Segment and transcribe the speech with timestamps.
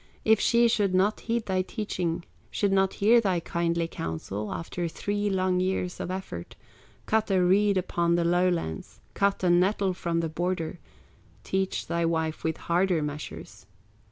[0.25, 5.29] If she should not heed thy teaching, Should not hear thy kindly counsel After three
[5.29, 6.55] long years of effort,
[7.05, 10.79] Cut a reed upon the lowlands, Cut a nettle from the border,
[11.43, 13.67] Teach thy wife with harder measures.